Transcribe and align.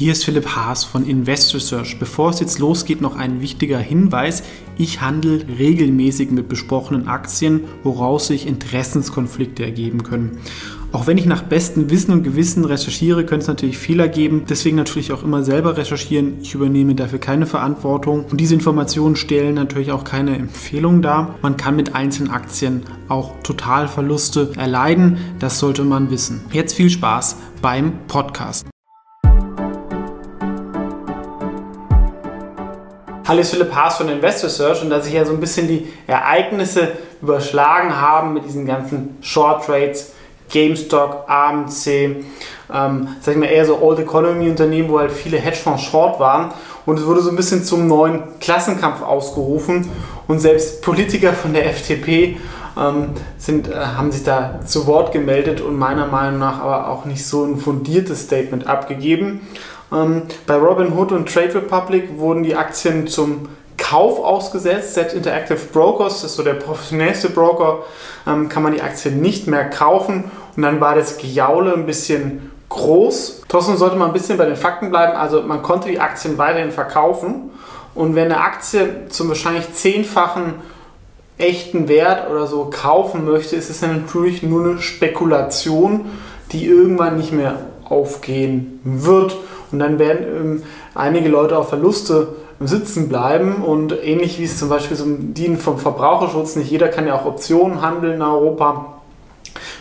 Hier 0.00 0.12
ist 0.12 0.24
Philipp 0.24 0.56
Haas 0.56 0.82
von 0.82 1.06
Invest 1.06 1.54
Research. 1.54 1.98
Bevor 1.98 2.30
es 2.30 2.40
jetzt 2.40 2.58
losgeht, 2.58 3.02
noch 3.02 3.16
ein 3.16 3.42
wichtiger 3.42 3.78
Hinweis. 3.78 4.42
Ich 4.78 5.02
handle 5.02 5.44
regelmäßig 5.58 6.30
mit 6.30 6.48
besprochenen 6.48 7.06
Aktien, 7.06 7.64
woraus 7.82 8.28
sich 8.28 8.46
Interessenskonflikte 8.46 9.62
ergeben 9.62 10.02
können. 10.02 10.38
Auch 10.90 11.06
wenn 11.06 11.18
ich 11.18 11.26
nach 11.26 11.42
bestem 11.42 11.90
Wissen 11.90 12.12
und 12.12 12.22
Gewissen 12.22 12.64
recherchiere, 12.64 13.26
könnte 13.26 13.42
es 13.42 13.48
natürlich 13.48 13.76
Fehler 13.76 14.08
geben. 14.08 14.44
Deswegen 14.48 14.76
natürlich 14.76 15.12
auch 15.12 15.22
immer 15.22 15.42
selber 15.42 15.76
recherchieren. 15.76 16.38
Ich 16.40 16.54
übernehme 16.54 16.94
dafür 16.94 17.18
keine 17.18 17.44
Verantwortung. 17.44 18.24
Und 18.24 18.40
diese 18.40 18.54
Informationen 18.54 19.16
stellen 19.16 19.54
natürlich 19.54 19.92
auch 19.92 20.04
keine 20.04 20.34
Empfehlung 20.34 21.02
dar. 21.02 21.34
Man 21.42 21.58
kann 21.58 21.76
mit 21.76 21.94
einzelnen 21.94 22.30
Aktien 22.30 22.84
auch 23.10 23.34
Totalverluste 23.42 24.52
erleiden. 24.56 25.18
Das 25.40 25.58
sollte 25.58 25.84
man 25.84 26.10
wissen. 26.10 26.40
Jetzt 26.52 26.72
viel 26.72 26.88
Spaß 26.88 27.36
beim 27.60 27.92
Podcast. 28.08 28.64
Ist 33.38 33.50
Philipp 33.50 33.74
Haas 33.74 33.96
von 33.96 34.08
Invest 34.08 34.44
Research 34.44 34.82
und 34.82 34.90
dass 34.90 35.04
sich 35.04 35.14
ja 35.14 35.24
so 35.24 35.32
ein 35.32 35.40
bisschen 35.40 35.68
die 35.68 35.92
Ereignisse 36.06 36.88
überschlagen 37.22 38.00
haben 38.00 38.34
mit 38.34 38.44
diesen 38.44 38.66
ganzen 38.66 39.18
Short 39.20 39.64
Trades, 39.64 40.12
GameStop, 40.50 41.26
AMC, 41.28 41.86
ähm, 42.72 43.08
sag 43.20 43.34
ich 43.34 43.36
mal 43.36 43.46
eher 43.46 43.64
so 43.64 43.80
Old 43.80 43.98
Economy 44.00 44.48
Unternehmen, 44.48 44.88
wo 44.88 44.98
halt 44.98 45.12
viele 45.12 45.38
Hedgefonds 45.38 45.82
short 45.82 46.18
waren 46.18 46.52
und 46.86 46.98
es 46.98 47.06
wurde 47.06 47.20
so 47.20 47.30
ein 47.30 47.36
bisschen 47.36 47.62
zum 47.62 47.86
neuen 47.86 48.38
Klassenkampf 48.40 49.02
ausgerufen 49.02 49.88
und 50.26 50.40
selbst 50.40 50.82
Politiker 50.82 51.32
von 51.32 51.52
der 51.52 51.66
FDP 51.66 52.36
ähm, 52.76 53.10
sind, 53.38 53.68
äh, 53.68 53.74
haben 53.74 54.12
sich 54.12 54.24
da 54.24 54.60
zu 54.64 54.86
Wort 54.86 55.12
gemeldet 55.12 55.60
und 55.60 55.78
meiner 55.78 56.06
Meinung 56.06 56.38
nach 56.38 56.60
aber 56.60 56.88
auch 56.88 57.04
nicht 57.04 57.24
so 57.26 57.44
ein 57.44 57.56
fundiertes 57.56 58.22
Statement 58.22 58.66
abgegeben. 58.66 59.46
Ähm, 59.92 60.22
bei 60.46 60.56
Robinhood 60.56 61.12
und 61.12 61.32
Trade 61.32 61.54
Republic 61.56 62.18
wurden 62.18 62.42
die 62.42 62.54
Aktien 62.54 63.06
zum 63.06 63.48
Kauf 63.76 64.22
ausgesetzt. 64.22 64.94
Selbst 64.94 65.14
Interactive 65.14 65.58
Brokers, 65.72 66.22
das 66.22 66.30
ist 66.30 66.36
so 66.36 66.42
der 66.42 66.54
professionellste 66.54 67.30
Broker, 67.30 67.80
ähm, 68.26 68.48
kann 68.48 68.62
man 68.62 68.72
die 68.72 68.82
Aktien 68.82 69.20
nicht 69.20 69.46
mehr 69.46 69.68
kaufen. 69.68 70.30
Und 70.56 70.62
dann 70.62 70.80
war 70.80 70.94
das 70.94 71.18
Gejaule 71.18 71.74
ein 71.74 71.86
bisschen 71.86 72.50
groß. 72.68 73.42
Trotzdem 73.48 73.76
sollte 73.76 73.96
man 73.96 74.08
ein 74.08 74.12
bisschen 74.12 74.38
bei 74.38 74.46
den 74.46 74.56
Fakten 74.56 74.90
bleiben. 74.90 75.16
Also 75.16 75.42
man 75.42 75.62
konnte 75.62 75.88
die 75.88 75.98
Aktien 76.00 76.38
weiterhin 76.38 76.70
verkaufen. 76.70 77.50
Und 77.94 78.14
wenn 78.14 78.26
eine 78.26 78.40
Aktie 78.40 79.08
zum 79.08 79.28
wahrscheinlich 79.28 79.72
zehnfachen 79.74 80.54
echten 81.38 81.88
Wert 81.88 82.30
oder 82.30 82.46
so 82.46 82.70
kaufen 82.70 83.24
möchte, 83.24 83.56
ist 83.56 83.70
es 83.70 83.82
natürlich 83.82 84.42
nur 84.42 84.64
eine 84.64 84.80
Spekulation, 84.80 86.06
die 86.52 86.66
irgendwann 86.66 87.16
nicht 87.16 87.32
mehr 87.32 87.58
aufgehen 87.84 88.80
wird. 88.84 89.36
Und 89.72 89.78
dann 89.78 89.98
werden 89.98 90.26
ähm, 90.26 90.62
einige 90.94 91.28
Leute 91.28 91.56
auf 91.56 91.68
Verluste 91.68 92.28
sitzen 92.60 93.08
bleiben 93.08 93.64
und 93.64 93.94
ähnlich 94.04 94.38
wie 94.38 94.44
es 94.44 94.58
zum 94.58 94.68
Beispiel 94.68 94.96
so 94.96 95.06
dienen 95.08 95.58
vom 95.58 95.78
Verbraucherschutz, 95.78 96.56
nicht 96.56 96.70
jeder 96.70 96.88
kann 96.88 97.06
ja 97.06 97.14
auch 97.14 97.24
Optionen 97.24 97.80
handeln 97.80 98.14
in 98.14 98.22
Europa, 98.22 99.00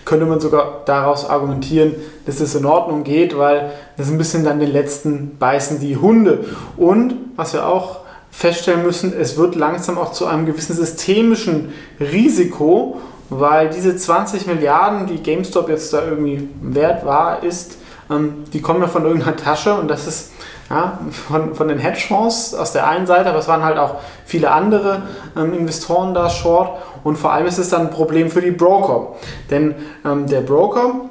könnte 0.06 0.26
man 0.26 0.40
sogar 0.40 0.84
daraus 0.86 1.30
argumentieren, 1.30 1.96
dass 2.26 2.40
es 2.40 2.56
in 2.56 2.66
Ordnung 2.66 3.04
geht, 3.04 3.38
weil 3.38 3.72
das 3.98 4.10
ein 4.10 4.18
bisschen 4.18 4.46
dann 4.46 4.60
den 4.60 4.72
letzten 4.72 5.38
beißen 5.38 5.82
die 5.82 5.98
Hunde. 5.98 6.46
Und 6.78 7.16
was 7.36 7.54
wir 7.54 7.68
auch 7.68 8.00
feststellen 8.32 8.84
müssen, 8.84 9.14
es 9.14 9.38
wird 9.38 9.56
langsam 9.56 9.98
auch 9.98 10.14
zu 10.14 10.26
einem 10.26 10.46
gewissen 10.46 10.76
systemischen 10.76 11.74
Risiko, 12.00 13.02
weil 13.30 13.70
diese 13.70 13.96
20 13.96 14.48
Milliarden, 14.48 15.06
die 15.06 15.22
GameStop 15.22 15.70
jetzt 15.70 15.94
da 15.94 16.04
irgendwie 16.04 16.48
wert 16.62 17.06
war, 17.06 17.44
ist, 17.44 17.78
ähm, 18.10 18.44
die 18.54 18.62
kommen 18.62 18.82
ja 18.82 18.88
von 18.88 19.06
irgendeiner 19.06 19.36
Tasche 19.36 19.74
und 19.74 19.88
das 19.88 20.08
ist 20.08 20.32
ja, 20.70 21.00
von, 21.28 21.56
von 21.56 21.68
den 21.68 21.80
Hedgefonds 21.80 22.54
aus 22.54 22.74
der 22.74 22.88
einen 22.88 23.08
Seite, 23.08 23.30
aber 23.30 23.40
es 23.40 23.48
waren 23.48 23.64
halt 23.64 23.78
auch 23.78 23.96
viele 24.26 24.52
andere 24.52 25.02
ähm, 25.36 25.54
Investoren 25.54 26.14
da 26.14 26.30
short 26.30 26.78
und 27.04 27.18
vor 27.18 27.34
allem 27.34 27.48
ist 27.48 27.58
es 27.58 27.70
dann 27.70 27.82
ein 27.82 27.90
Problem 27.90 28.30
für 28.30 28.42
die 28.42 28.52
Broker. 28.52 29.16
Denn 29.50 29.76
ähm, 30.06 30.28
der 30.28 30.42
Broker, 30.42 31.10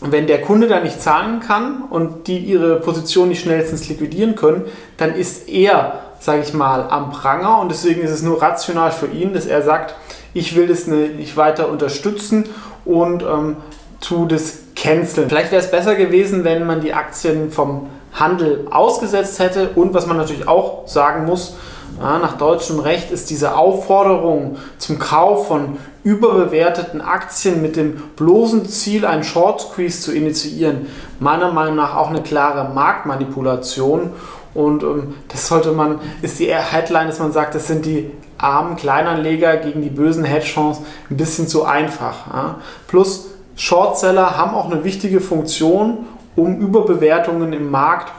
wenn 0.00 0.26
der 0.26 0.42
Kunde 0.42 0.68
da 0.68 0.80
nicht 0.80 1.00
zahlen 1.00 1.40
kann 1.40 1.82
und 1.90 2.26
die 2.26 2.38
ihre 2.38 2.80
Position 2.80 3.28
nicht 3.28 3.42
schnellstens 3.42 3.88
liquidieren 3.88 4.34
können, 4.36 4.64
dann 4.96 5.14
ist 5.14 5.48
er, 5.48 6.00
sage 6.20 6.42
ich 6.42 6.54
mal, 6.54 6.86
am 6.88 7.10
Pranger 7.10 7.60
und 7.60 7.70
deswegen 7.70 8.02
ist 8.02 8.10
es 8.10 8.22
nur 8.22 8.40
rational 8.40 8.92
für 8.92 9.06
ihn, 9.06 9.32
dass 9.32 9.46
er 9.46 9.62
sagt, 9.62 9.94
ich 10.34 10.56
will 10.56 10.66
das 10.66 10.86
nicht 10.86 11.36
weiter 11.36 11.68
unterstützen 11.68 12.48
und 12.84 13.22
ähm, 13.22 13.56
tu 14.00 14.26
das 14.26 14.71
canceln. 14.82 15.28
Vielleicht 15.28 15.52
wäre 15.52 15.62
es 15.62 15.70
besser 15.70 15.94
gewesen, 15.94 16.44
wenn 16.44 16.66
man 16.66 16.80
die 16.80 16.92
Aktien 16.92 17.50
vom 17.50 17.88
Handel 18.12 18.66
ausgesetzt 18.70 19.38
hätte. 19.38 19.70
Und 19.74 19.94
was 19.94 20.06
man 20.06 20.16
natürlich 20.16 20.48
auch 20.48 20.88
sagen 20.88 21.24
muss, 21.24 21.56
ja, 22.00 22.18
nach 22.18 22.36
deutschem 22.36 22.80
Recht 22.80 23.10
ist 23.10 23.30
diese 23.30 23.54
Aufforderung 23.54 24.56
zum 24.78 24.98
Kauf 24.98 25.46
von 25.46 25.76
überbewerteten 26.02 27.00
Aktien 27.00 27.62
mit 27.62 27.76
dem 27.76 27.94
bloßen 28.16 28.66
Ziel, 28.66 29.06
einen 29.06 29.22
Short 29.22 29.60
Squeeze 29.60 30.00
zu 30.00 30.12
initiieren, 30.12 30.88
meiner 31.20 31.52
Meinung 31.52 31.76
nach 31.76 31.96
auch 31.96 32.08
eine 32.08 32.22
klare 32.22 32.72
Marktmanipulation. 32.74 34.10
Und 34.54 34.82
ähm, 34.82 35.14
das 35.28 35.48
sollte 35.48 35.72
man, 35.72 36.00
ist 36.22 36.40
die 36.40 36.52
Headline, 36.52 37.06
dass 37.06 37.20
man 37.20 37.32
sagt, 37.32 37.54
das 37.54 37.68
sind 37.68 37.86
die 37.86 38.10
armen 38.36 38.76
Kleinanleger 38.76 39.56
gegen 39.58 39.82
die 39.82 39.90
bösen 39.90 40.24
Hedgefonds 40.24 40.80
ein 41.08 41.16
bisschen 41.16 41.46
zu 41.46 41.64
einfach. 41.64 42.26
Ja. 42.32 42.56
Plus 42.88 43.31
Shortseller 43.56 44.36
haben 44.36 44.54
auch 44.54 44.70
eine 44.70 44.84
wichtige 44.84 45.20
Funktion 45.20 46.06
um 46.36 46.58
Überbewertungen 46.58 47.52
im 47.52 47.70
Markt 47.70 48.12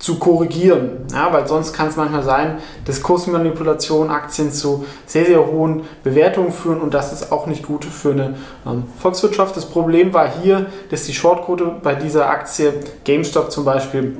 zu 0.00 0.18
korrigieren. 0.18 1.06
Ja, 1.12 1.30
weil 1.32 1.46
sonst 1.46 1.74
kann 1.74 1.88
es 1.88 1.96
manchmal 1.96 2.22
sein, 2.22 2.58
dass 2.86 3.02
Kursmanipulationen 3.02 4.10
Aktien 4.10 4.50
zu 4.50 4.86
sehr, 5.06 5.26
sehr 5.26 5.46
hohen 5.46 5.82
Bewertungen 6.02 6.52
führen 6.52 6.80
und 6.80 6.94
das 6.94 7.12
ist 7.12 7.30
auch 7.30 7.46
nicht 7.46 7.66
gut 7.66 7.84
für 7.84 8.12
eine 8.12 8.34
ähm, 8.66 8.84
Volkswirtschaft. 8.98 9.56
Das 9.56 9.66
Problem 9.66 10.14
war 10.14 10.26
hier, 10.26 10.66
dass 10.90 11.04
die 11.04 11.12
Shortquote 11.12 11.70
bei 11.82 11.94
dieser 11.94 12.30
Aktie 12.30 12.72
GameStop 13.04 13.52
zum 13.52 13.66
Beispiel 13.66 14.16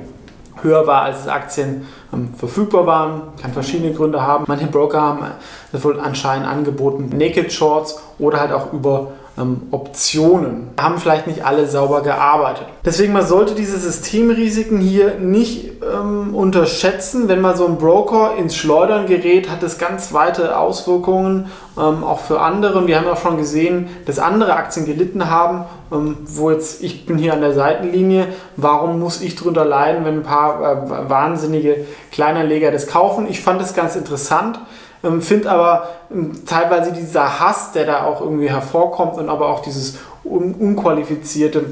höher 0.61 0.85
war, 0.85 1.01
als 1.01 1.27
Aktien 1.27 1.87
ähm, 2.13 2.35
verfügbar 2.37 2.85
waren. 2.85 3.21
Kann 3.41 3.51
verschiedene 3.51 3.91
Gründe 3.91 4.21
haben. 4.21 4.45
Manche 4.47 4.67
Broker 4.67 5.01
haben 5.01 5.25
das 5.71 5.83
wohl 5.83 5.99
anscheinend 5.99 6.47
angeboten, 6.47 7.09
Naked 7.17 7.51
Shorts 7.51 7.99
oder 8.19 8.39
halt 8.39 8.51
auch 8.51 8.71
über 8.71 9.13
ähm, 9.37 9.63
Optionen. 9.71 10.69
Haben 10.79 10.97
vielleicht 10.97 11.27
nicht 11.27 11.45
alle 11.45 11.67
sauber 11.67 12.01
gearbeitet. 12.01 12.67
Deswegen, 12.83 13.13
man 13.13 13.25
sollte 13.25 13.55
diese 13.55 13.77
Systemrisiken 13.77 14.79
hier 14.79 15.15
nicht 15.19 15.71
ähm, 15.81 16.35
unterschätzen. 16.35 17.27
Wenn 17.29 17.41
mal 17.41 17.55
so 17.55 17.65
ein 17.65 17.77
Broker 17.77 18.35
ins 18.37 18.55
Schleudern 18.55 19.05
gerät, 19.05 19.49
hat 19.49 19.63
es 19.63 19.77
ganz 19.77 20.13
weite 20.13 20.57
Auswirkungen, 20.57 21.49
ähm, 21.77 22.03
auch 22.03 22.19
für 22.19 22.41
andere. 22.41 22.85
Wir 22.87 22.97
haben 22.97 23.05
ja 23.05 23.15
schon 23.15 23.37
gesehen, 23.37 23.89
dass 24.05 24.19
andere 24.19 24.53
Aktien 24.53 24.85
gelitten 24.85 25.29
haben, 25.29 25.65
ähm, 25.91 26.17
wo 26.25 26.51
jetzt, 26.51 26.83
ich 26.83 27.05
bin 27.05 27.17
hier 27.17 27.33
an 27.33 27.41
der 27.41 27.53
Seitenlinie, 27.53 28.27
warum 28.57 28.99
muss 28.99 29.21
ich 29.21 29.35
drunter 29.35 29.65
leiden, 29.65 30.03
wenn 30.05 30.15
ein 30.19 30.23
paar 30.23 30.61
äh, 30.61 31.09
wahnsinnige 31.09 31.85
Kleinanleger 32.11 32.71
das 32.71 32.87
kaufen? 32.87 33.27
Ich 33.29 33.41
fand 33.41 33.61
es 33.61 33.73
ganz 33.73 33.95
interessant. 33.95 34.59
Ähm, 35.03 35.21
Finde 35.21 35.49
aber 35.51 35.89
ähm, 36.11 36.45
teilweise 36.45 36.91
dieser 36.91 37.39
Hass, 37.39 37.71
der 37.71 37.85
da 37.85 38.05
auch 38.05 38.21
irgendwie 38.21 38.49
hervorkommt 38.49 39.17
und 39.17 39.29
aber 39.29 39.49
auch 39.49 39.61
dieses 39.61 39.97
un 40.23 40.53
unqualifizierte 40.53 41.65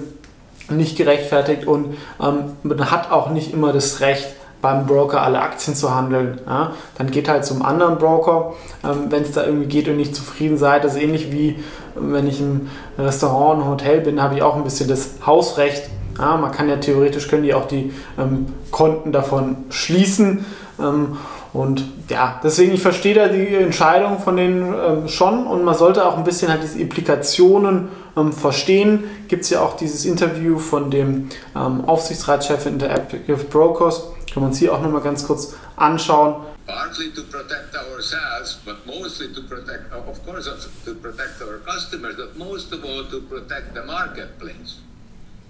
nicht 0.69 0.97
gerechtfertigt 0.97 1.65
und 1.65 1.97
ähm, 2.21 2.53
man 2.63 2.91
hat 2.91 3.11
auch 3.11 3.29
nicht 3.29 3.53
immer 3.53 3.73
das 3.73 4.01
Recht, 4.01 4.27
beim 4.61 4.85
Broker 4.85 5.21
alle 5.21 5.41
Aktien 5.41 5.75
zu 5.75 5.95
handeln. 5.95 6.39
Ja? 6.45 6.73
Dann 6.97 7.11
geht 7.11 7.29
halt 7.29 7.45
zum 7.45 7.63
anderen 7.63 7.97
Broker, 7.97 8.53
ähm, 8.83 9.05
wenn 9.09 9.23
es 9.23 9.31
da 9.31 9.45
irgendwie 9.45 9.67
geht 9.67 9.87
und 9.87 9.97
nicht 9.97 10.15
zufrieden 10.15 10.57
seid. 10.57 10.83
Das 10.83 10.95
ist 10.95 11.01
ähnlich 11.01 11.31
wie 11.31 11.63
wenn 11.95 12.27
ich 12.27 12.39
im 12.39 12.69
Restaurant, 12.97 13.61
im 13.61 13.67
Hotel 13.67 14.01
bin, 14.01 14.21
habe 14.21 14.35
ich 14.35 14.41
auch 14.41 14.55
ein 14.55 14.63
bisschen 14.63 14.89
das 14.89 15.11
Hausrecht. 15.25 15.89
Ja? 16.17 16.37
Man 16.37 16.51
kann 16.51 16.69
ja 16.69 16.77
theoretisch, 16.77 17.27
können 17.27 17.43
die 17.43 17.53
auch 17.53 17.67
die 17.67 17.93
ähm, 18.17 18.47
Konten 18.71 19.11
davon 19.11 19.57
schließen. 19.69 20.45
Ähm, 20.79 21.17
und 21.51 21.83
ja, 22.09 22.39
deswegen, 22.43 22.73
ich 22.73 22.81
verstehe 22.81 23.15
da 23.15 23.27
die 23.27 23.55
Entscheidung 23.55 24.19
von 24.19 24.37
denen 24.37 24.73
ähm, 24.73 25.07
schon 25.07 25.47
und 25.47 25.63
man 25.63 25.75
sollte 25.75 26.05
auch 26.05 26.17
ein 26.17 26.23
bisschen 26.23 26.49
halt 26.49 26.61
diese 26.61 26.79
Implikationen 26.79 27.89
ähm, 28.15 28.33
verstehen. 28.33 29.03
Gibt 29.27 29.43
es 29.45 29.49
ja 29.49 29.61
auch 29.61 29.75
dieses 29.75 30.05
Interview 30.05 30.59
von 30.59 30.91
dem 30.91 31.29
ähm, 31.55 31.85
Aufsichtsratschef 31.85 32.67
Interactive 32.67 33.43
Brokers. 33.45 34.03
Kann 34.31 34.43
man 34.43 34.51
uns 34.51 34.59
hier 34.59 34.73
auch 34.73 34.81
nochmal 34.81 35.01
ganz 35.01 35.25
kurz 35.25 35.55
anschauen. 35.75 36.35
Partly 36.67 37.11
to 37.13 37.23
protect 37.23 37.75
ourselves, 37.75 38.59
but 38.63 38.85
mostly 38.85 39.33
to 39.33 39.41
protect, 39.41 39.91
of 39.91 40.23
course, 40.23 40.47
to 40.85 40.93
protect 40.93 41.41
our 41.41 41.57
customers, 41.65 42.15
but 42.15 42.37
most 42.37 42.71
of 42.71 42.83
all 42.83 43.03
to 43.09 43.21
protect 43.21 43.73
the 43.73 43.81
marketplace, 43.87 44.77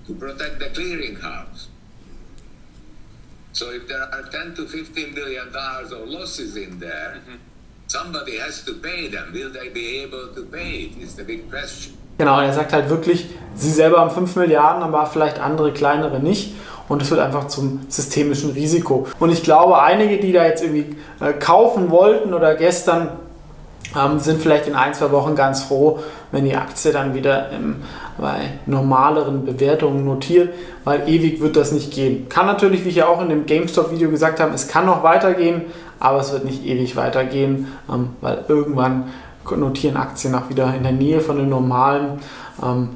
to 0.07 0.13
protect 0.13 0.59
the 0.59 0.69
clearinghouse. 0.69 1.67
So 3.51 3.71
if 3.71 3.87
there 3.87 4.03
are 4.11 4.29
10 4.29 4.55
to 4.55 4.67
15 4.67 5.15
billion 5.15 5.51
dollars 5.51 5.91
of 5.91 6.07
losses 6.07 6.55
in 6.55 6.79
there, 6.79 7.15
mm-hmm. 7.15 7.37
somebody 7.87 8.39
has 8.39 8.63
to 8.65 8.73
pay 8.73 9.09
them. 9.09 9.33
Will 9.33 9.51
they 9.51 9.69
be 9.69 10.03
able 10.03 10.33
to 10.35 10.43
pay 10.43 10.85
it? 10.85 11.01
Is 11.01 11.15
the 11.15 11.23
big 11.23 11.49
question. 11.49 11.95
Genau, 12.17 12.41
er 12.41 12.53
sagt 12.53 12.73
halt 12.73 12.89
wirklich, 12.89 13.27
sie 13.55 13.71
selber 13.71 13.99
haben 13.99 14.11
5 14.11 14.35
Milliarden, 14.35 14.83
aber 14.83 15.05
vielleicht 15.05 15.39
andere 15.39 15.71
kleinere 15.71 16.19
nicht. 16.19 16.53
und 16.89 17.01
es 17.01 17.09
wird 17.11 17.21
einfach 17.21 17.47
zum 17.47 17.81
systemischen 17.87 18.49
Risiko. 18.51 19.07
Und 19.19 19.31
ich 19.31 19.43
glaube, 19.43 19.81
einige, 19.81 20.17
die 20.17 20.33
da 20.33 20.43
jetzt 20.45 20.63
irgendwie 20.63 20.97
äh, 21.21 21.33
kaufen 21.33 21.91
wollten 21.91 22.33
oder 22.33 22.55
gestern 22.55 23.11
ähm, 23.97 24.19
sind 24.19 24.41
vielleicht 24.41 24.67
in 24.67 24.75
ein, 24.75 24.93
zwei 24.93 25.11
Wochen 25.11 25.35
ganz 25.35 25.63
froh, 25.63 25.99
wenn 26.31 26.45
die 26.45 26.55
Aktie 26.55 26.91
dann 26.91 27.13
wieder 27.13 27.51
im, 27.51 27.77
bei 28.17 28.51
normaleren 28.65 29.45
Bewertungen 29.45 30.05
notiert, 30.05 30.53
weil 30.83 31.07
ewig 31.07 31.41
wird 31.41 31.55
das 31.55 31.71
nicht 31.71 31.91
gehen. 31.91 32.29
Kann 32.29 32.45
natürlich, 32.45 32.85
wie 32.85 32.89
ich 32.89 32.95
ja 32.95 33.07
auch 33.07 33.21
in 33.21 33.29
dem 33.29 33.45
GameStop-Video 33.45 34.09
gesagt 34.09 34.39
habe, 34.39 34.53
es 34.53 34.67
kann 34.67 34.85
noch 34.85 35.03
weitergehen, 35.03 35.63
aber 35.99 36.19
es 36.19 36.31
wird 36.31 36.45
nicht 36.45 36.65
ewig 36.65 36.95
weitergehen, 36.95 37.67
ähm, 37.91 38.09
weil 38.21 38.43
irgendwann 38.47 39.05
notieren 39.49 39.97
Aktien 39.97 40.35
auch 40.35 40.49
wieder 40.49 40.73
in 40.75 40.83
der 40.83 40.91
Nähe 40.91 41.21
von 41.21 41.37
dem 41.37 41.49
normalen 41.49 42.19
ähm, 42.63 42.89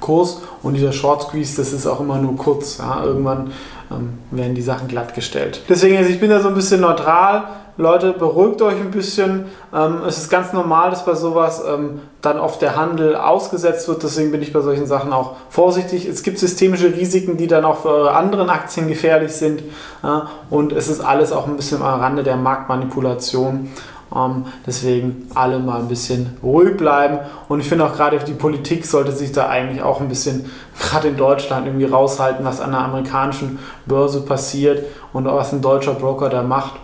Kurs 0.00 0.42
und 0.62 0.74
dieser 0.74 0.92
Short 0.92 1.22
Squeeze, 1.22 1.56
das 1.56 1.72
ist 1.72 1.86
auch 1.86 2.00
immer 2.00 2.18
nur 2.18 2.36
kurz. 2.36 2.78
Ja? 2.78 3.02
Irgendwann 3.04 3.52
ähm, 3.90 4.18
werden 4.30 4.54
die 4.54 4.62
Sachen 4.62 4.88
glattgestellt. 4.88 5.62
Deswegen, 5.68 5.96
also 5.96 6.10
ich 6.10 6.20
bin 6.20 6.30
da 6.30 6.40
so 6.40 6.48
ein 6.48 6.54
bisschen 6.54 6.80
neutral. 6.80 7.44
Leute, 7.76 8.12
beruhigt 8.12 8.62
euch 8.62 8.76
ein 8.76 8.92
bisschen. 8.92 9.46
Ähm, 9.74 10.02
es 10.06 10.18
ist 10.18 10.30
ganz 10.30 10.52
normal, 10.52 10.90
dass 10.90 11.04
bei 11.04 11.14
sowas 11.14 11.60
ähm, 11.68 12.00
dann 12.22 12.38
oft 12.38 12.62
der 12.62 12.76
Handel 12.76 13.16
ausgesetzt 13.16 13.88
wird. 13.88 14.02
Deswegen 14.04 14.30
bin 14.30 14.42
ich 14.42 14.52
bei 14.52 14.60
solchen 14.60 14.86
Sachen 14.86 15.12
auch 15.12 15.32
vorsichtig. 15.50 16.06
Es 16.06 16.22
gibt 16.22 16.38
systemische 16.38 16.94
Risiken, 16.94 17.36
die 17.36 17.48
dann 17.48 17.64
auch 17.64 17.78
für 17.78 17.88
eure 17.88 18.12
anderen 18.12 18.48
Aktien 18.48 18.86
gefährlich 18.86 19.32
sind. 19.32 19.64
Ja? 20.04 20.28
Und 20.50 20.72
es 20.72 20.86
ist 20.88 21.00
alles 21.00 21.32
auch 21.32 21.48
ein 21.48 21.56
bisschen 21.56 21.82
am 21.82 22.00
Rande 22.00 22.22
der 22.22 22.36
Marktmanipulation. 22.36 23.70
Ähm, 24.14 24.44
deswegen 24.64 25.28
alle 25.34 25.58
mal 25.58 25.80
ein 25.80 25.88
bisschen 25.88 26.36
ruhig 26.44 26.76
bleiben. 26.76 27.18
Und 27.48 27.58
ich 27.58 27.68
finde 27.68 27.86
auch 27.86 27.96
gerade 27.96 28.18
die 28.18 28.34
Politik 28.34 28.86
sollte 28.86 29.10
sich 29.10 29.32
da 29.32 29.48
eigentlich 29.48 29.82
auch 29.82 30.00
ein 30.00 30.08
bisschen, 30.08 30.48
gerade 30.78 31.08
in 31.08 31.16
Deutschland, 31.16 31.66
irgendwie 31.66 31.86
raushalten, 31.86 32.44
was 32.44 32.60
an 32.60 32.70
der 32.70 32.82
amerikanischen 32.82 33.58
Börse 33.84 34.20
passiert 34.20 34.84
und 35.12 35.24
was 35.24 35.52
ein 35.52 35.60
deutscher 35.60 35.94
Broker 35.94 36.28
da 36.28 36.44
macht. 36.44 36.74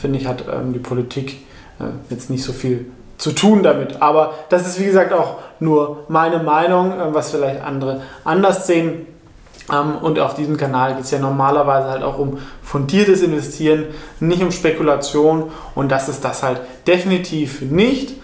Finde 0.00 0.18
ich, 0.18 0.26
hat 0.26 0.44
ähm, 0.52 0.72
die 0.72 0.78
Politik 0.78 1.46
äh, 1.78 1.84
jetzt 2.08 2.30
nicht 2.30 2.42
so 2.42 2.52
viel 2.52 2.86
zu 3.18 3.32
tun 3.32 3.62
damit. 3.62 4.00
Aber 4.00 4.34
das 4.48 4.66
ist, 4.66 4.80
wie 4.80 4.86
gesagt, 4.86 5.12
auch 5.12 5.36
nur 5.60 6.04
meine 6.08 6.38
Meinung, 6.38 6.92
äh, 6.92 7.14
was 7.14 7.30
vielleicht 7.30 7.62
andere 7.62 8.00
anders 8.24 8.66
sehen. 8.66 9.06
Ähm, 9.70 9.96
und 10.00 10.18
auf 10.18 10.34
diesem 10.34 10.56
Kanal 10.56 10.94
geht 10.94 11.04
es 11.04 11.10
ja 11.10 11.18
normalerweise 11.18 11.88
halt 11.88 12.02
auch 12.02 12.18
um 12.18 12.38
fundiertes 12.62 13.22
Investieren, 13.22 13.86
nicht 14.20 14.42
um 14.42 14.50
Spekulation. 14.50 15.50
Und 15.74 15.90
das 15.92 16.08
ist 16.08 16.24
das 16.24 16.42
halt 16.42 16.60
definitiv 16.86 17.62
nicht. 17.62 18.14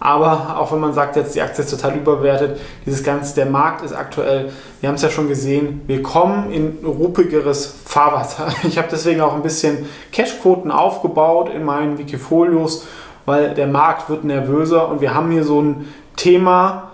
Aber 0.00 0.56
auch 0.58 0.72
wenn 0.72 0.80
man 0.80 0.92
sagt, 0.92 1.16
jetzt 1.16 1.34
die 1.34 1.42
Aktie 1.42 1.64
ist 1.64 1.70
total 1.70 1.96
überbewertet, 1.96 2.60
dieses 2.86 3.02
ganze, 3.02 3.34
der 3.34 3.46
Markt 3.46 3.84
ist 3.84 3.92
aktuell, 3.92 4.50
wir 4.80 4.88
haben 4.88 4.96
es 4.96 5.02
ja 5.02 5.10
schon 5.10 5.28
gesehen, 5.28 5.82
wir 5.86 6.02
kommen 6.02 6.52
in 6.52 6.78
ruppigeres 6.84 7.74
Fahrwasser. 7.84 8.48
Ich 8.62 8.78
habe 8.78 8.88
deswegen 8.90 9.20
auch 9.20 9.34
ein 9.34 9.42
bisschen 9.42 9.86
Cashquoten 10.12 10.70
aufgebaut 10.70 11.50
in 11.52 11.64
meinen 11.64 11.98
Wikifolios, 11.98 12.86
weil 13.26 13.54
der 13.54 13.66
Markt 13.66 14.08
wird 14.08 14.24
nervöser 14.24 14.88
und 14.88 15.00
wir 15.00 15.14
haben 15.14 15.30
hier 15.30 15.44
so 15.44 15.60
ein 15.60 15.88
Thema, 16.16 16.90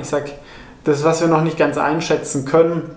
ich 0.00 0.08
sage, 0.08 0.30
das, 0.84 1.04
was 1.04 1.20
wir 1.20 1.28
noch 1.28 1.42
nicht 1.42 1.58
ganz 1.58 1.76
einschätzen 1.78 2.44
können, 2.44 2.90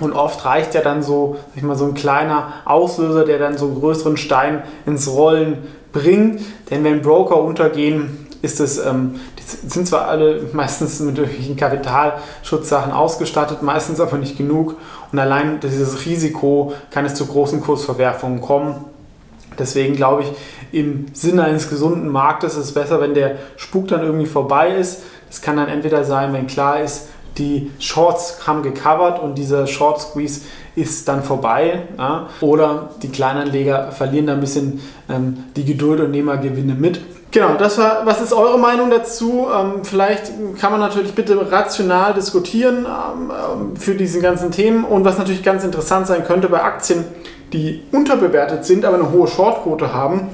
und 0.00 0.12
oft 0.12 0.44
reicht 0.44 0.74
ja 0.74 0.80
dann 0.80 1.02
so, 1.02 1.36
sag 1.48 1.56
ich 1.56 1.62
mal, 1.62 1.76
so 1.76 1.86
ein 1.86 1.94
kleiner 1.94 2.52
Auslöser, 2.64 3.24
der 3.24 3.38
dann 3.38 3.58
so 3.58 3.66
einen 3.66 3.80
größeren 3.80 4.16
Stein 4.16 4.62
ins 4.86 5.08
Rollen 5.08 5.58
bringt. 5.92 6.40
Denn 6.70 6.84
wenn 6.84 7.02
Broker 7.02 7.42
untergehen, 7.42 8.27
ist 8.42 8.60
es, 8.60 8.78
ähm, 8.78 9.20
die 9.38 9.68
sind 9.68 9.86
zwar 9.86 10.06
alle 10.06 10.48
meistens 10.52 11.00
mit 11.00 11.18
irgendwelchen 11.18 11.56
Kapitalschutzsachen 11.56 12.92
ausgestattet, 12.92 13.62
meistens 13.62 14.00
aber 14.00 14.18
nicht 14.18 14.36
genug. 14.36 14.76
Und 15.10 15.18
allein 15.18 15.60
dieses 15.60 16.06
Risiko 16.06 16.72
kann 16.90 17.04
es 17.04 17.14
zu 17.14 17.26
großen 17.26 17.60
Kursverwerfungen 17.60 18.40
kommen. 18.40 18.84
Deswegen 19.58 19.96
glaube 19.96 20.22
ich, 20.22 20.28
im 20.70 21.06
Sinne 21.14 21.44
eines 21.44 21.68
gesunden 21.68 22.08
Marktes 22.08 22.54
ist 22.54 22.66
es 22.66 22.74
besser, 22.74 23.00
wenn 23.00 23.14
der 23.14 23.36
Spuk 23.56 23.88
dann 23.88 24.02
irgendwie 24.02 24.26
vorbei 24.26 24.74
ist. 24.76 25.02
Es 25.30 25.42
kann 25.42 25.56
dann 25.56 25.68
entweder 25.68 26.04
sein, 26.04 26.32
wenn 26.32 26.46
klar 26.46 26.80
ist, 26.80 27.08
die 27.38 27.70
Shorts 27.78 28.46
haben 28.46 28.62
gecovert 28.62 29.22
und 29.22 29.36
dieser 29.36 29.66
Short 29.66 30.00
Squeeze 30.00 30.42
ist 30.74 31.08
dann 31.08 31.22
vorbei. 31.22 31.82
Ja? 31.96 32.28
Oder 32.40 32.90
die 33.02 33.08
Kleinanleger 33.08 33.92
verlieren 33.92 34.26
da 34.26 34.34
ein 34.34 34.40
bisschen 34.40 34.80
ähm, 35.08 35.44
die 35.56 35.64
Geduld 35.64 36.00
und 36.00 36.10
nehmen 36.10 36.40
Gewinne 36.40 36.74
mit. 36.74 37.00
Genau, 37.30 37.54
das 37.58 37.76
war, 37.76 38.06
was 38.06 38.22
ist 38.22 38.32
eure 38.32 38.58
Meinung 38.58 38.88
dazu? 38.90 39.48
Ähm, 39.54 39.84
vielleicht 39.84 40.32
kann 40.58 40.72
man 40.72 40.80
natürlich 40.80 41.14
bitte 41.14 41.50
rational 41.50 42.14
diskutieren 42.14 42.86
ähm, 42.86 43.30
ähm 43.30 43.76
für 43.76 43.94
diese 43.94 44.20
ganzen 44.20 44.50
Themen. 44.50 44.84
Und 44.84 45.04
was 45.04 45.18
natürlich 45.18 45.42
ganz 45.42 45.62
interessant 45.62 46.06
sein 46.06 46.24
könnte 46.24 46.48
bei 46.48 46.62
Aktien, 46.62 47.04
die 47.52 47.82
unterbewertet 47.92 48.64
sind, 48.64 48.84
aber 48.84 48.96
eine 48.96 49.10
hohe 49.10 49.26
Shortquote 49.26 49.92
haben, 49.92 50.28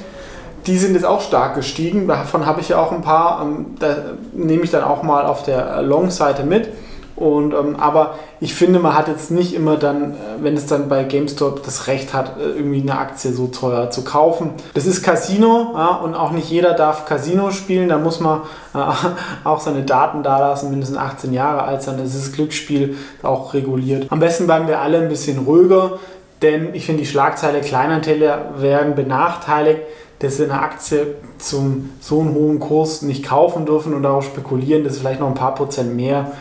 die 0.67 0.79
sind 0.79 0.95
jetzt 0.95 1.05
auch 1.05 1.21
stark 1.21 1.57
gestiegen. 1.57 2.07
Davon 2.07 2.47
habe 2.47 2.61
ich 2.61 2.71
ja 2.71 2.79
auch 2.79 2.93
ein 2.93 3.03
paar. 3.03 3.43
Ähm, 3.43 3.75
da 3.81 3.97
nehme 4.33 4.63
ich 4.63 4.71
dann 4.71 4.85
auch 4.85 5.03
mal 5.03 5.27
auf 5.27 5.43
der 5.43 5.83
Long-Seite 5.83 6.45
mit. 6.45 6.69
Und, 7.17 7.55
ähm, 7.55 7.77
aber 7.79 8.17
ich 8.41 8.55
finde, 8.55 8.81
man 8.81 8.97
hat 8.97 9.07
jetzt 9.07 9.31
nicht 9.31 9.55
immer 9.55 9.77
dann, 9.77 10.13
äh, 10.13 10.17
wenn 10.41 10.57
es 10.57 10.67
dann 10.67 10.89
bei 10.89 11.05
GameStop 11.05 11.63
das 11.63 11.87
Recht 11.87 12.13
hat, 12.13 12.39
äh, 12.39 12.57
irgendwie 12.57 12.81
eine 12.81 12.99
Aktie 12.99 13.33
so 13.33 13.47
teuer 13.47 13.91
zu 13.91 14.03
kaufen. 14.03 14.51
Das 14.75 14.85
ist 14.85 15.03
Casino 15.03 15.75
ja, 15.75 15.95
und 15.97 16.15
auch 16.15 16.33
nicht 16.33 16.51
jeder 16.51 16.73
darf 16.73 17.07
Casino 17.07 17.53
spielen. 17.53 17.89
Da 17.89 17.99
muss 17.99 18.19
man 18.19 18.41
äh, 18.75 18.79
auch 19.45 19.61
seine 19.61 19.83
Daten 19.83 20.25
dalassen, 20.25 20.71
mindestens 20.71 20.99
18 20.99 21.33
Jahre 21.33 21.63
alt 21.63 21.83
sein. 21.83 21.99
Das 21.99 22.17
ist 22.17 22.35
Glücksspiel 22.35 22.97
auch 23.23 23.55
reguliert. 23.55 24.11
Am 24.11 24.19
besten 24.19 24.47
bleiben 24.47 24.67
wir 24.67 24.81
alle 24.81 24.99
ein 24.99 25.09
bisschen 25.09 25.39
ruhiger, 25.39 25.99
denn 26.43 26.75
ich 26.75 26.87
finde, 26.87 27.03
die 27.03 27.09
Schlagzeile 27.09 27.61
Kleinanteile 27.61 28.47
werden 28.59 28.97
benachteiligt 28.97 29.83
dass 30.21 30.39
wir 30.39 30.47
eine 30.47 30.61
Aktie 30.61 31.17
zum 31.39 31.91
so 32.01 32.21
einen 32.21 32.35
hohen 32.35 32.61
Kurs 32.61 33.03
nicht 33.03 33.25
kaufen 33.25 33.67
dürfen 33.67 33.95
und 33.95 34.05
darauf 34.05 34.25
spekulieren, 34.25 34.85
dass 34.85 34.99
vielleicht 34.99 35.21
noch 35.21 35.29
ein 35.29 35.35
paar 35.35 35.55
Prozent 35.55 35.95
mehr 35.95 36.33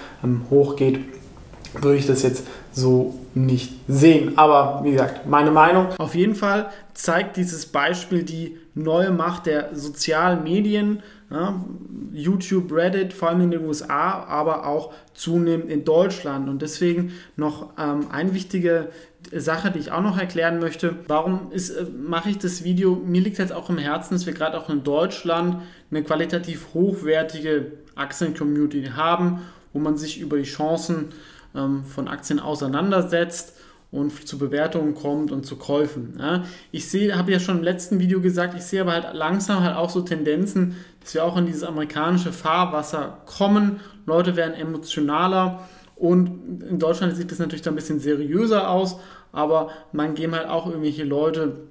hochgeht, 0.50 1.00
würde 1.82 1.98
ich 1.98 2.08
das 2.08 2.24
jetzt 2.24 2.46
so 2.72 3.20
nicht 3.34 3.74
sehen. 3.88 4.38
Aber 4.38 4.82
wie 4.84 4.92
gesagt, 4.92 5.28
meine 5.28 5.52
Meinung. 5.52 5.88
Auf 5.98 6.16
jeden 6.16 6.36
Fall 6.36 6.70
zeigt 6.94 7.38
dieses 7.38 7.66
Beispiel 7.66 8.24
die 8.24 8.58
neue 8.76 9.12
Macht 9.12 9.46
der 9.46 9.76
sozialen 9.76 10.44
Medien. 10.44 11.02
Ja, 11.32 11.64
YouTube, 12.12 12.72
Reddit, 12.72 13.12
vor 13.12 13.30
allem 13.30 13.42
in 13.42 13.52
den 13.52 13.66
USA, 13.66 14.24
aber 14.24 14.68
auch 14.68 14.94
zunehmend 15.16 15.72
in 15.72 15.84
Deutschland. 15.84 16.48
Und 16.48 16.62
deswegen 16.62 17.14
noch 17.36 17.70
ähm, 17.80 18.08
eine 18.12 18.36
wichtige 18.36 18.90
Sache, 19.32 19.72
die 19.72 19.80
ich 19.80 19.92
auch 19.92 20.02
noch 20.02 20.20
erklären 20.20 20.60
möchte. 20.60 20.96
Warum 21.08 21.52
ist, 21.52 21.72
äh, 21.72 21.86
mache 21.86 22.30
ich 22.30 22.38
das 22.38 22.64
Video? 22.64 22.96
Mir 22.96 23.22
liegt 23.22 23.40
jetzt 23.40 23.54
auch 23.54 23.70
im 23.70 23.80
Herzen, 23.80 24.14
dass 24.14 24.28
wir 24.28 24.34
gerade 24.34 24.60
auch 24.60 24.70
in 24.70 24.84
Deutschland 24.84 25.64
eine 25.90 26.04
qualitativ 26.04 26.68
hochwertige 26.76 27.72
Aktien-Community 27.96 28.92
haben 28.96 29.42
wo 29.74 29.80
man 29.80 29.98
sich 29.98 30.20
über 30.20 30.38
die 30.38 30.44
Chancen 30.44 31.10
ähm, 31.56 31.84
von 31.84 32.08
Aktien 32.08 32.40
auseinandersetzt 32.40 33.54
und 33.92 34.28
zu 34.28 34.40
Bewertungen 34.40 34.96
kommt 34.96 35.32
und 35.32 35.46
zu 35.46 35.56
Käufen. 35.56 36.20
Ich 36.72 36.90
sehe, 36.90 37.16
habe 37.16 37.32
ja 37.32 37.40
schon 37.40 37.58
im 37.60 37.64
letzten 37.64 38.00
Video 38.00 38.22
gesagt, 38.22 38.56
ich 38.56 38.64
sehe 38.64 38.82
aber 38.82 38.94
halt 38.94 39.14
langsam 39.14 39.62
halt 39.64 39.76
auch 39.76 39.92
so 39.92 40.02
Tendenzen, 40.02 40.78
dass 41.00 41.14
wir 41.14 41.24
auch 41.24 41.38
in 41.38 41.46
dieses 41.46 41.64
amerikanische 41.64 42.34
Fahrwasser 42.34 43.20
kommen. 43.28 43.82
Leute 44.08 44.36
werden 44.36 44.56
emotionaler 44.56 45.60
und 45.96 46.64
in 46.68 46.80
Deutschland 46.80 47.16
sieht 47.16 47.32
das 47.32 47.38
natürlich 47.38 47.62
dann 47.62 47.74
ein 47.74 47.76
bisschen 47.76 48.00
seriöser 48.00 48.68
aus, 48.68 48.98
aber 49.32 49.70
man 49.92 50.16
geben 50.16 50.34
halt 50.34 50.48
auch 50.48 50.66
irgendwelche 50.66 51.04
Leute 51.04 51.68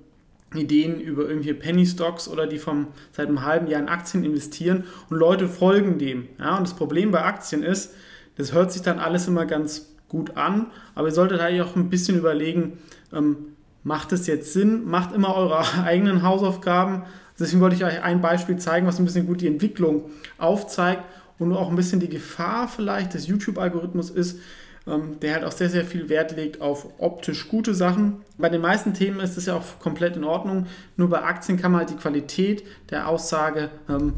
Ideen 0.55 1.01
über 1.01 1.23
irgendwelche 1.23 1.55
Penny 1.55 1.87
Stocks 1.87 2.29
oder 2.29 2.47
die 2.47 2.59
vom 2.59 2.89
seit 3.13 3.29
einem 3.29 3.45
halben 3.45 3.67
Jahr 3.67 3.81
in 3.81 3.89
Aktien 3.89 4.25
investieren 4.25 4.85
und 5.11 5.17
Leute 5.17 5.49
folgen 5.49 5.99
dem. 5.99 6.29
Ja, 6.39 6.57
und 6.57 6.67
das 6.67 6.75
Problem 6.75 7.11
bei 7.11 7.23
Aktien 7.23 7.63
ist, 7.63 7.95
das 8.37 8.53
hört 8.53 8.73
sich 8.73 8.83
dann 8.83 8.99
alles 8.99 9.29
immer 9.29 9.47
ganz 9.47 9.95
gut 10.09 10.37
an, 10.37 10.67
aber 10.95 11.09
ihr 11.09 11.15
solltet 11.15 11.41
eigentlich 11.41 11.63
auch 11.63 11.77
ein 11.77 11.89
bisschen 11.89 12.19
überlegen, 12.19 12.79
ähm, 13.13 13.37
macht 13.83 14.13
es 14.13 14.27
jetzt 14.27 14.53
Sinn? 14.53 14.85
Macht 14.85 15.15
immer 15.15 15.35
eure 15.35 15.65
eigenen 15.85 16.23
Hausaufgaben. 16.23 17.03
Deswegen 17.39 17.61
wollte 17.61 17.77
ich 17.77 17.85
euch 17.85 18.03
ein 18.03 18.21
Beispiel 18.21 18.57
zeigen, 18.57 18.87
was 18.87 18.99
ein 18.99 19.05
bisschen 19.05 19.27
gut 19.27 19.41
die 19.41 19.47
Entwicklung 19.47 20.11
aufzeigt 20.39 21.03
und 21.39 21.53
auch 21.55 21.71
ein 21.71 21.77
bisschen 21.77 21.99
die 21.99 22.09
Gefahr 22.09 22.69
vielleicht 22.69 23.15
des 23.15 23.27
YouTube-Algorithmus 23.27 24.11
ist, 24.11 24.39
der 24.85 25.35
halt 25.35 25.45
auch 25.45 25.53
sehr, 25.53 25.69
sehr 25.69 25.85
viel 25.85 26.09
Wert 26.09 26.35
legt 26.37 26.61
auf 26.61 26.89
optisch 26.99 27.49
gute 27.49 27.75
Sachen. 27.75 28.23
Bei 28.37 28.49
den 28.49 28.61
meisten 28.61 28.95
Themen 28.95 29.21
ist 29.21 29.37
das 29.37 29.47
ja 29.47 29.57
auch 29.57 29.79
komplett 29.79 30.17
in 30.17 30.25
Ordnung. 30.25 30.67
Nur 30.97 31.09
bei 31.09 31.23
Aktien 31.23 31.57
kann 31.57 31.71
man 31.71 31.81
halt 31.81 31.91
die 31.91 31.97
Qualität 31.97 32.65
der 32.91 33.09
Aussage 33.09 33.71
ähm, 33.89 34.15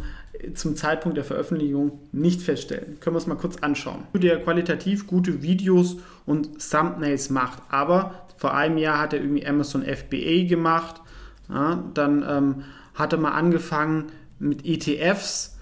zum 0.54 0.75
Zeitpunkt 0.75 1.18
der 1.18 1.25
Veröffentlichung 1.25 2.00
nicht 2.12 2.40
feststellen. 2.40 2.99
Können 3.00 3.14
wir 3.14 3.18
uns 3.18 3.26
mal 3.26 3.37
kurz 3.37 3.59
anschauen. 3.59 4.04
Der 4.14 4.42
qualitativ 4.42 5.06
gute 5.06 5.42
Videos 5.42 5.97
und 6.25 6.59
Thumbnails 6.71 7.28
macht, 7.28 7.62
aber 7.68 8.26
vor 8.37 8.54
einem 8.54 8.78
Jahr 8.78 8.99
hat 8.99 9.12
er 9.12 9.21
irgendwie 9.21 9.47
Amazon 9.47 9.83
FBA 9.83 10.49
gemacht. 10.49 11.00
Ja, 11.49 11.85
dann 11.92 12.25
ähm, 12.26 12.64
hatte 12.94 13.18
man 13.18 13.33
angefangen 13.33 14.06
mit 14.38 14.64
ETFs 14.64 15.59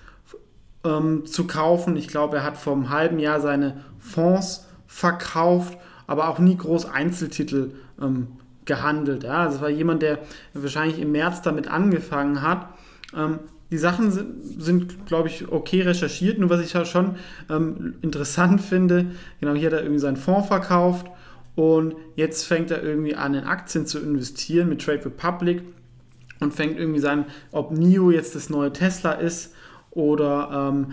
ähm, 0.85 1.27
zu 1.27 1.47
kaufen. 1.47 1.97
Ich 1.97 2.09
glaube, 2.09 2.39
er 2.39 2.45
hat 2.45 2.57
vor 2.57 2.75
einem 2.75 2.91
halben 2.91 3.19
Jahr 3.19 3.41
seine 3.41 3.85
Fonds 3.99 4.67
verkauft. 4.93 5.79
aber 6.07 6.29
auch 6.29 6.39
nie 6.39 6.57
groß 6.57 6.87
Einzeltitel 6.87 7.71
ähm, 8.01 8.27
gehandelt. 8.67 9.23
Ja? 9.23 9.47
Das 9.47 9.61
war 9.61 9.71
jemand, 9.71 10.03
der 10.03 10.19
wahrscheinlich 10.53 11.01
im 11.01 11.13
März 11.13 11.41
damit 11.41 11.69
angefangen 11.69 12.43
hat. 12.43 12.69
Ähm, 13.17 13.39
die 13.71 13.79
Sachen 13.79 14.11
sind, 14.11 14.45
sind 14.61 15.07
glaube 15.07 15.29
ich, 15.29 15.51
okay 15.51 15.81
recherchiert. 15.81 16.39
Nur 16.39 16.51
was 16.51 16.61
ich 16.61 16.75
ja 16.75 16.85
schon 16.85 17.17
ähm, 17.49 17.95
interessant 18.03 18.61
finde, 18.61 19.07
genau 19.41 19.55
hier 19.55 19.69
hat 19.69 19.75
er 19.75 19.83
irgendwie 19.83 20.01
seinen 20.01 20.19
Fonds 20.19 20.49
verkauft 20.49 21.07
und 21.55 21.95
jetzt 22.17 22.45
fängt 22.45 22.71
er 22.71 22.83
irgendwie 22.83 23.15
an, 23.15 23.33
in 23.33 23.45
Aktien 23.45 23.87
zu 23.87 23.99
investieren 23.99 24.69
mit 24.69 24.83
Trade 24.83 25.07
Republic 25.07 25.63
und 26.41 26.53
fängt 26.53 26.79
irgendwie 26.79 27.01
sein, 27.01 27.25
ob 27.53 27.71
NIO 27.71 28.11
jetzt 28.11 28.35
das 28.35 28.51
neue 28.51 28.73
Tesla 28.73 29.13
ist 29.13 29.55
oder 29.93 30.71
ähm, 30.71 30.93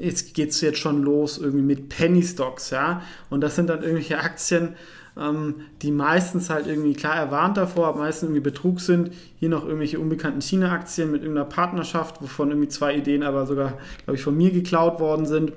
jetzt 0.00 0.34
geht 0.34 0.50
es 0.50 0.60
jetzt 0.60 0.78
schon 0.78 1.02
los 1.02 1.38
irgendwie 1.38 1.64
mit 1.64 1.88
Penny 1.88 2.22
Stocks, 2.22 2.70
ja. 2.70 3.02
Und 3.28 3.40
das 3.40 3.56
sind 3.56 3.68
dann 3.68 3.82
irgendwelche 3.82 4.18
Aktien, 4.18 4.74
ähm, 5.18 5.56
die 5.82 5.90
meistens 5.90 6.48
halt 6.48 6.66
irgendwie, 6.66 6.94
klar, 6.94 7.16
er 7.16 7.30
warnt 7.30 7.56
davor, 7.56 7.88
aber 7.88 7.98
meistens 7.98 8.28
irgendwie 8.28 8.40
Betrug 8.40 8.80
sind. 8.80 9.10
Hier 9.40 9.48
noch 9.48 9.64
irgendwelche 9.64 9.98
unbekannten 9.98 10.40
China-Aktien 10.40 11.10
mit 11.10 11.22
irgendeiner 11.22 11.48
Partnerschaft, 11.48 12.22
wovon 12.22 12.50
irgendwie 12.50 12.68
zwei 12.68 12.96
Ideen 12.96 13.24
aber 13.24 13.46
sogar, 13.46 13.78
glaube 14.04 14.16
ich, 14.16 14.22
von 14.22 14.36
mir 14.36 14.52
geklaut 14.52 15.00
worden 15.00 15.26
sind. 15.26 15.52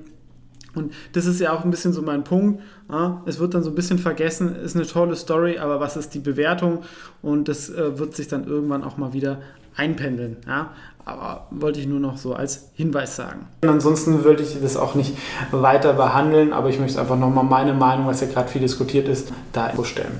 Und 0.75 0.93
das 1.13 1.25
ist 1.25 1.39
ja 1.39 1.53
auch 1.53 1.63
ein 1.63 1.71
bisschen 1.71 1.93
so 1.93 2.01
mein 2.01 2.23
Punkt. 2.23 2.61
Es 3.25 3.39
wird 3.39 3.53
dann 3.53 3.63
so 3.63 3.69
ein 3.69 3.75
bisschen 3.75 3.99
vergessen, 3.99 4.55
ist 4.55 4.75
eine 4.75 4.85
tolle 4.85 5.15
Story, 5.15 5.59
aber 5.59 5.79
was 5.79 5.95
ist 5.97 6.13
die 6.13 6.19
Bewertung? 6.19 6.79
Und 7.21 7.47
das 7.47 7.69
äh, 7.69 7.97
wird 7.99 8.15
sich 8.15 8.27
dann 8.27 8.47
irgendwann 8.47 8.83
auch 8.83 8.97
mal 8.97 9.13
wieder 9.13 9.39
einpendeln. 9.75 10.38
Ja? 10.47 10.71
Aber 11.05 11.47
wollte 11.51 11.79
ich 11.79 11.88
nur 11.88 11.99
noch 11.99 12.17
so 12.17 12.33
als 12.33 12.69
Hinweis 12.75 13.15
sagen. 13.15 13.47
Ansonsten 13.61 14.23
würde 14.23 14.43
ich 14.43 14.61
das 14.61 14.77
auch 14.77 14.95
nicht 14.95 15.17
weiter 15.51 15.93
behandeln, 15.93 16.53
aber 16.53 16.69
ich 16.69 16.79
möchte 16.79 16.99
einfach 16.99 17.17
nochmal 17.17 17.45
meine 17.45 17.73
Meinung, 17.73 18.05
was 18.05 18.21
ja 18.21 18.27
gerade 18.27 18.49
viel 18.49 18.61
diskutiert 18.61 19.07
ist, 19.07 19.31
da 19.53 19.71
stellen. 19.83 20.19